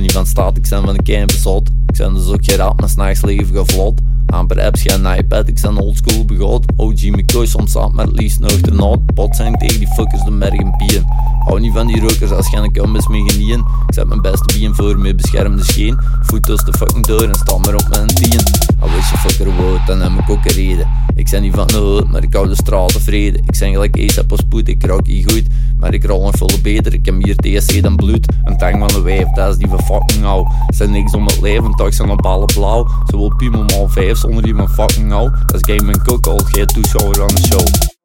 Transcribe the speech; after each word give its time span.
ben 0.00 0.08
niet 0.08 0.18
van 0.18 0.26
staat, 0.26 0.56
ik 0.56 0.68
ben 0.68 0.84
van 0.84 0.88
een 0.88 1.02
kei 1.02 1.24
bezot. 1.24 1.68
Ik 1.86 1.96
ben 1.96 2.14
dus 2.14 2.26
ook 2.26 2.44
geraapt, 2.44 2.80
maar 2.80 2.88
s'nachts 2.88 3.22
leven 3.22 3.56
gevlot. 3.56 4.00
Amper 4.26 4.60
apps, 4.60 4.82
geen 4.82 5.06
iPad, 5.16 5.48
ik 5.48 5.60
ben 5.60 5.76
oldschool 5.76 6.24
begot. 6.24 6.64
OG 6.76 7.02
McCoy, 7.02 7.46
soms 7.46 7.70
staat 7.70 7.92
met 7.92 8.12
liefst 8.12 8.40
nog 8.40 8.60
de 8.60 8.70
nood. 8.70 9.14
Pot 9.14 9.36
zijn 9.36 9.54
tegen 9.58 9.78
die 9.78 9.88
fuckers 9.88 10.22
de 10.24 10.30
merk 10.30 10.60
en. 10.60 11.04
Hou 11.44 11.60
niet 11.60 11.72
van 11.72 11.86
die 11.86 12.00
rokers 12.00 12.30
als 12.30 12.48
geen 12.48 12.72
kumbus 12.72 13.06
mee 13.08 13.30
genieën. 13.30 13.58
Ik 13.58 13.94
zet 13.94 14.08
mijn 14.08 14.20
beste 14.20 14.58
bien 14.58 14.74
voor 14.74 14.98
me 14.98 15.14
beschermde 15.14 15.64
scheen. 15.64 15.98
Voet 16.22 16.42
tussen 16.42 16.72
de 16.72 16.78
fucking 16.78 17.06
deur 17.06 17.28
en 17.28 17.34
sta 17.34 17.56
maar 17.56 17.74
op 17.74 17.88
mijn 17.90 18.06
tien. 18.06 18.40
Al 18.78 18.90
wist 18.90 19.10
je 19.10 19.18
fucker 19.18 19.56
woord, 19.56 19.86
dan 19.86 20.00
heb 20.00 20.12
ik 20.12 20.30
ook 20.30 20.44
een 20.44 20.52
reden. 20.52 20.88
Ik 21.14 21.30
ben 21.30 21.42
niet 21.42 21.54
van 21.54 21.66
de 21.66 21.76
hoed, 21.76 22.10
maar 22.10 22.22
ik 22.22 22.34
hou 22.34 22.48
de 22.48 22.54
straal 22.54 22.86
tevreden. 22.86 23.40
Ik 23.40 23.58
ben 23.58 23.72
gelijk 23.72 23.98
ASAP 23.98 24.30
als 24.30 24.40
spoed, 24.40 24.68
ik 24.68 24.86
rook 24.86 25.06
niet 25.06 25.32
goed. 25.32 25.44
Maar 25.80 25.94
ik 25.94 26.04
rol 26.04 26.22
nog 26.22 26.36
volle 26.36 26.60
beter, 26.60 26.94
ik 26.94 27.04
heb 27.04 27.14
meer 27.14 27.36
TSC 27.36 27.82
dan 27.82 27.96
bloed. 27.96 28.32
Een 28.44 28.56
tang 28.58 28.78
van 28.78 28.88
de 28.88 29.00
wijf, 29.00 29.28
dat 29.28 29.50
is 29.50 29.56
die 29.56 29.68
van 29.68 29.82
fucking 29.82 30.24
hou. 30.24 30.46
Zijn 30.68 30.90
niks 30.90 31.12
om 31.12 31.26
het 31.26 31.40
leven, 31.40 31.70
toch 31.70 31.94
zijn 31.94 32.10
op 32.10 32.26
alle 32.26 32.44
blauw. 32.44 32.86
Ze 33.06 33.16
wil 33.16 33.34
piemel 33.36 33.66
al 33.66 33.88
vijf 33.88 34.18
zonder 34.18 34.42
die 34.42 34.54
van 34.54 34.68
fucking 34.68 35.10
hou. 35.10 35.30
Dat 35.46 35.66
is 35.66 35.74
game 35.74 35.92
en 35.92 36.02
cook, 36.02 36.26
al 36.26 36.38
geen 36.38 36.66
toeschouwer 36.66 37.22
aan 37.22 37.34
de 37.34 37.42
show. 37.42 37.98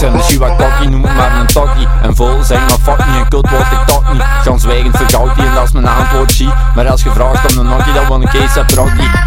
De 0.00 0.22
Shiwa 0.22 0.48
Kokkie, 0.48 0.88
noem 0.88 1.02
het 1.02 1.16
maar 1.16 1.40
een 1.40 1.46
tokkie 1.46 1.86
En 2.02 2.16
vol 2.16 2.42
zeg 2.42 2.58
maar 2.58 2.78
fuck 2.82 3.06
niet, 3.06 3.16
en 3.16 3.28
kut 3.28 3.50
word 3.50 3.72
ik 3.72 3.86
toch 3.86 4.12
niet. 4.12 4.22
Gans 4.22 4.62
zwijgend 4.62 4.96
verkoud 4.96 5.34
die 5.34 5.44
en 5.44 5.54
dat 5.54 5.64
is 5.64 5.72
mijn 5.72 5.86
antwoord 5.86 6.32
G 6.32 6.40
Maar 6.74 6.88
als 6.88 7.02
je 7.02 7.10
vraagt 7.10 7.52
om 7.52 7.58
een 7.58 7.66
nokkie, 7.66 7.92
dan 7.92 8.06
wil 8.06 8.20
ik 8.20 8.32
eens 8.32 8.54
heb 8.54 8.70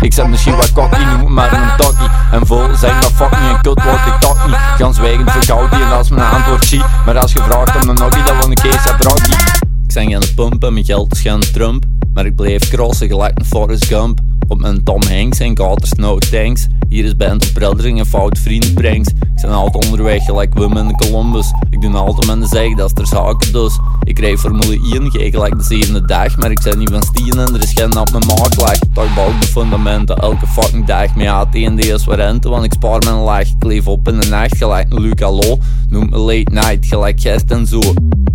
Ik 0.01 0.15
de 0.15 0.37
Shiwa 0.37 0.63
Kokkie, 0.73 1.05
noem 1.05 1.19
het 1.19 1.29
maar 1.29 1.53
een 1.53 1.75
tokkie 1.77 2.07
En 2.31 2.45
vol 2.45 2.63
zeg 2.75 2.91
maar 2.91 3.01
fuck 3.29 3.39
niet, 3.39 3.49
en 3.49 3.61
kut 3.61 3.83
word 3.83 4.05
ik 4.05 4.19
toch 4.19 4.47
niet. 4.47 4.55
Gans 4.77 4.95
zwijgend 4.95 5.31
verkoud 5.31 5.71
die 5.71 5.83
en 5.83 5.89
dat 5.89 5.99
is 5.99 6.09
mijn 6.09 6.29
antwoord 6.29 6.65
G 6.65 6.73
Maar 7.05 7.17
als 7.17 7.33
je 7.33 7.39
vraagt 7.39 7.83
om 7.83 7.89
een 7.89 7.95
nokkie, 7.95 8.23
dan 8.23 8.37
wil 8.37 8.51
ik 8.51 8.63
eens 8.63 8.83
heb 8.83 9.01
rocky 9.01 9.31
Ik 9.87 9.93
ben 9.93 10.11
gaan 10.11 10.33
pumpen, 10.35 10.73
mijn 10.73 10.85
geld 10.85 11.11
is 11.11 11.21
gaan 11.21 11.39
Trump 11.39 11.83
Maar 12.13 12.25
ik 12.25 12.35
blijf 12.35 12.69
crossen 12.69 13.07
gelijk 13.07 13.39
een 13.39 13.45
Forrest 13.45 13.85
Gump 13.85 14.19
op 14.47 14.59
mijn 14.59 14.83
Tom 14.83 15.01
Hanks 15.09 15.39
en 15.39 15.57
Gators 15.57 15.91
no 15.93 16.17
thanks. 16.17 16.67
Hier 16.89 17.05
is 17.05 17.15
band 17.15 17.51
of 17.57 17.83
en 17.83 18.05
fout 18.05 18.39
vrienden 18.39 18.73
brengs. 18.73 19.09
Ik 19.09 19.41
ben 19.41 19.51
altijd 19.51 19.85
onderweg 19.85 20.23
gelijk 20.23 20.53
Women 20.53 20.87
in 20.87 20.95
Columbus. 20.95 21.51
Ik 21.69 21.81
doe 21.81 21.91
altijd 21.93 22.39
de 22.39 22.47
zeg, 22.47 22.75
dat 22.75 22.85
is 22.85 22.93
ter 22.93 23.07
zake 23.07 23.51
dus. 23.51 23.79
Ik 24.03 24.19
rijd 24.19 24.39
Formule 24.39 24.79
1, 24.93 25.11
ga 25.11 25.29
gelijk 25.29 25.57
de 25.57 25.63
zevende 25.63 26.05
dag. 26.05 26.37
Maar 26.37 26.51
ik 26.51 26.61
ben 26.63 26.77
niet 26.77 26.89
van 26.89 27.03
stien 27.03 27.39
en 27.39 27.53
er 27.53 27.63
is 27.63 27.71
geen 27.73 27.97
op 27.97 28.11
mijn 28.11 28.25
maag 28.25 28.59
lag. 28.59 28.77
Toch 28.93 29.15
bouw 29.15 29.39
de 29.39 29.47
fundamenten 29.47 30.17
elke 30.17 30.47
fucking 30.47 30.85
dag. 30.85 31.15
Met 31.15 31.27
AT 31.27 31.55
en 31.55 31.75
DS 31.75 32.05
rente, 32.05 32.49
want 32.49 32.63
ik 32.63 32.73
spaar 32.73 33.01
mijn 33.05 33.15
laag. 33.15 33.47
Ik 33.47 33.63
leef 33.63 33.87
op 33.87 34.07
in 34.07 34.19
de 34.19 34.27
nacht 34.27 34.57
gelijk 34.57 34.93
een 34.93 35.01
Luc 35.01 35.19
Hallo. 35.19 35.57
Noem 35.89 36.09
me 36.09 36.17
late 36.17 36.51
night, 36.51 36.85
gelijk 36.85 37.21
Gert 37.21 37.51
en 37.51 37.67
zo. 37.67 37.79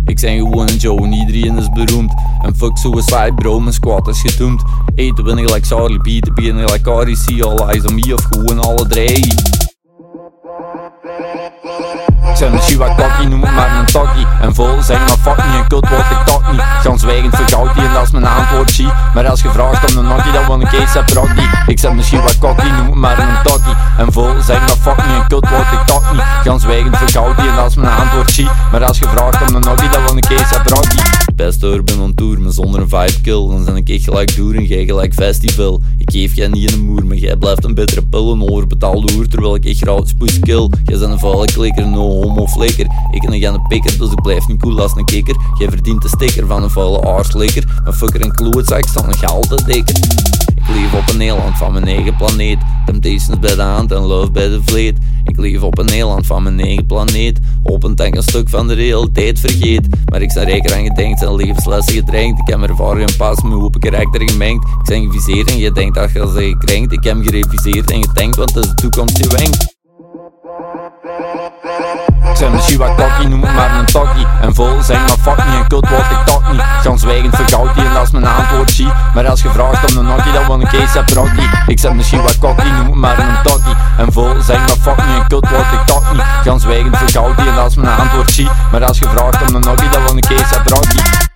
Ik 0.09 0.19
ben 0.19 0.37
gewoon 0.37 0.67
een 0.67 0.75
Joe 0.77 1.03
en 1.03 1.13
iedereen 1.13 1.57
is 1.57 1.69
beroemd. 1.69 2.13
En 2.41 2.55
fuck 2.55 2.77
suicide 2.77 3.33
bro, 3.35 3.59
mijn 3.59 3.73
squad 3.73 4.07
is 4.07 4.21
gedoemd. 4.21 4.63
Eten 4.95 5.37
ik 5.37 5.45
gelijk 5.45 5.65
Charlie 5.65 6.01
beaten 6.01 6.33
ben 6.33 6.57
ik 6.57 6.69
gelijk 6.69 6.85
REC, 6.85 7.41
all 7.43 7.57
eyes 7.57 7.85
on 7.85 7.95
me 7.95 8.13
of 8.13 8.23
gewoon 8.29 8.59
alle 8.59 8.87
drie. 8.87 9.33
Ik 12.33 12.39
ben 12.39 12.53
een 12.53 12.61
Shiwa 12.61 12.95
Kokkie, 12.95 13.27
noem 13.27 13.41
het 13.41 13.55
maar 13.55 13.79
een 13.79 13.88
Maar 19.13 19.29
als 19.29 19.41
je 19.41 19.49
vraagt 19.49 19.91
om 19.91 19.97
een 19.97 20.07
nokkie, 20.07 20.31
dan 20.31 20.45
wil 20.45 20.61
ik 20.61 20.71
eens 20.71 20.93
heb 20.93 21.09
rocky 21.09 21.41
Ik 21.67 21.79
zeg 21.79 21.91
misschien 21.91 22.21
wat 22.21 22.37
cocky, 22.39 22.67
noem 22.69 22.99
maar 22.99 23.19
een 23.19 23.41
tokkie 23.43 23.73
En 23.97 24.11
vol 24.11 24.29
zeg 24.41 24.65
dat 24.65 24.77
fuck 24.81 25.05
niet, 25.05 25.15
een 25.15 25.27
kut 25.27 25.49
word 25.49 25.71
ik 25.71 25.85
toch 25.85 26.11
niet. 26.11 26.23
Gans 26.43 26.61
zwijgend 26.61 26.97
verkoud 26.97 27.37
die 27.37 27.49
en 27.49 27.57
als 27.57 27.75
mijn 27.75 27.93
antwoord 27.93 28.31
zie 28.31 28.49
Maar 28.71 28.83
als 28.85 28.99
je 28.99 29.05
vraagt 29.07 29.49
om 29.49 29.55
een 29.55 29.61
nokkie, 29.61 29.89
dan 29.89 30.03
wil 30.03 30.17
ik 30.17 30.29
eens 30.29 30.49
heb 30.49 30.67
rocky 30.67 31.28
Best 31.39 31.63
urban 31.63 32.01
on 32.01 32.13
tour, 32.13 32.41
maar 32.41 32.51
zonder 32.51 32.81
een 32.81 32.89
vibe 32.89 33.21
kill. 33.21 33.47
Dan 33.47 33.63
zijn 33.63 33.75
ik 33.75 33.89
echt 33.89 34.03
gelijk 34.03 34.35
door 34.35 34.53
en 34.53 34.65
jij 34.65 34.85
gelijk 34.85 35.13
festival. 35.13 35.81
Ik 35.97 36.11
geef 36.11 36.35
jij 36.35 36.47
niet 36.47 36.71
in 36.71 36.77
een 36.77 36.85
moer, 36.85 37.05
maar 37.05 37.17
jij 37.17 37.35
blijft 37.35 37.63
een 37.63 37.73
bittere 37.73 38.03
pil 38.05 38.31
Een 38.31 38.49
overbetaalde 38.49 39.13
hoer, 39.13 39.27
terwijl 39.27 39.55
ik 39.55 39.65
echt 39.65 39.77
spoes 40.03 40.39
kill. 40.39 40.69
Jij 40.83 40.99
bent 40.99 41.11
een 41.11 41.19
vuile 41.19 41.45
klikker, 41.45 41.87
no 41.87 42.21
homo 42.21 42.47
flikker. 42.47 42.85
Ik 43.11 43.21
ben 43.21 43.33
een 43.33 43.39
gaan 43.39 43.67
pikker, 43.67 43.97
dus 43.97 44.11
ik 44.11 44.21
blijf 44.21 44.47
niet 44.47 44.59
cool 44.59 44.81
als 44.81 44.95
een 44.95 45.05
kikker. 45.05 45.35
Jij 45.57 45.69
verdient 45.69 46.01
de 46.01 46.07
sticker 46.07 46.47
van 46.47 46.63
een 46.63 46.69
vuile 46.69 47.01
aarslikker 47.01 47.79
Mijn 47.83 47.95
fucker 47.95 48.21
en 48.21 48.31
klootzak 48.31 48.85
staan 48.85 49.07
een 49.07 49.17
gouden 49.17 49.65
dikker. 49.65 49.95
Ik 50.55 50.67
leef 50.67 50.93
op 50.93 51.09
een 51.13 51.21
eiland 51.21 51.57
van 51.57 51.73
mijn 51.73 51.87
eigen 51.87 52.15
planeet. 52.15 52.59
Temptations 52.85 53.39
bij 53.39 53.55
de 53.55 53.61
hand 53.61 53.91
en 53.91 54.01
love 54.01 54.31
bij 54.31 54.49
de 54.49 54.59
vleet. 54.65 54.97
Ik 55.39 55.45
leef 55.45 55.61
op 55.61 55.77
een 55.77 55.87
eiland 55.87 56.25
van 56.25 56.43
mijn 56.43 56.59
eigen 56.59 56.85
planeet. 56.85 57.39
Hopend 57.63 57.97
dat 57.97 58.07
ik 58.07 58.15
een 58.15 58.23
stuk 58.23 58.49
van 58.49 58.67
de 58.67 58.73
realiteit 58.73 59.39
vergeet. 59.39 59.87
Maar 60.11 60.21
ik 60.21 60.31
sta 60.31 60.43
rijker 60.43 60.75
aan 60.75 60.83
gedenkt 60.83 61.21
en 61.21 61.35
levenslessen 61.35 61.93
gedrenkt. 61.93 62.39
Ik 62.39 62.47
heb 62.47 62.61
ervaring 62.61 63.09
en 63.09 63.17
pas 63.17 63.41
mijn 63.41 63.53
hoop 63.53 63.79
karakter 63.79 64.29
gemengd. 64.29 64.63
Ik 64.63 64.85
ben 64.85 65.11
geviseerd 65.11 65.51
en 65.51 65.57
je 65.57 65.71
denkt 65.71 65.95
dat 65.95 66.11
je 66.11 66.31
ze 66.35 66.55
gekrenkt. 66.59 66.93
Ik 66.93 67.03
heb 67.03 67.17
gereviseerd 67.21 67.91
en 67.91 68.03
gedenkt, 68.03 68.35
want 68.35 68.53
het 68.53 68.65
is 68.65 68.69
de 68.69 68.75
toekomst 68.75 69.15
die 69.15 69.29
wenkt. 69.29 69.77
Ik 72.39 72.51
de 72.51 72.61
Shiwa 72.61 72.95
Kokkie, 72.95 73.27
noem 73.27 73.41
het 73.43 73.55
maar 73.55 73.79
een 73.79 73.85
tokkie 73.85 74.25
En 74.41 74.55
vol 74.55 74.81
zeg 74.81 74.97
maar 74.97 75.17
fuck 75.17 75.45
niet, 75.45 75.68
zwijgend 77.09 77.35
verkoud 77.35 77.75
die 77.75 77.85
en 77.85 78.01
is 78.01 78.11
mijn 78.11 78.27
antwoord 78.27 78.71
G 78.71 78.79
Maar 79.13 79.27
als 79.27 79.41
je 79.41 79.49
vraagt 79.49 79.91
om 79.91 79.97
een 79.97 80.05
nokkie, 80.05 80.31
dan 80.31 80.45
wil 80.45 80.61
ik 80.61 80.71
eens 80.71 80.93
heb 80.93 81.09
rocky 81.09 81.47
Ik 81.67 81.81
ben 81.81 81.97
de 81.97 82.03
Shiwa 82.03 82.29
Kokkie, 82.39 82.71
noem 82.71 82.99
maar 82.99 83.19
een 83.19 83.41
tokkie. 83.43 83.75
En 83.97 84.11
vol 84.11 84.41
zeg 84.41 84.57
maar 84.57 84.67
fuck 84.67 85.05
niet, 85.05 85.15
en 85.15 85.27
kut 85.27 85.49
word 85.49 85.71
ik 85.71 85.85
toch 85.85 86.13
niet. 86.13 86.23
Gans 86.43 86.61
zwijgend 86.61 86.97
verkoud 86.97 87.37
die 87.37 87.49
en 87.49 87.65
is 87.65 87.75
mijn 87.75 87.99
antwoord 87.99 88.31
G 88.31 88.39
Maar 88.71 88.85
als 88.85 88.99
je 88.99 89.05
vraagt 89.09 89.49
om 89.49 89.55
een 89.55 89.61
nokkie, 89.61 89.89
dan 89.89 90.03
wil 90.03 90.17
ik 90.17 90.29
eens 90.29 90.49
heb 90.49 90.67
rocky 90.67 91.28